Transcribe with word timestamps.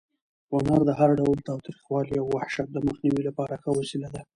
هنر 0.53 0.81
د 0.85 0.91
هر 0.99 1.09
ډول 1.19 1.37
تاوتریخوالي 1.47 2.15
او 2.21 2.27
وحشت 2.35 2.67
د 2.71 2.77
مخنیوي 2.87 3.21
لپاره 3.29 3.53
ښه 3.61 3.71
وسله 3.79 4.09
ده. 4.15 4.21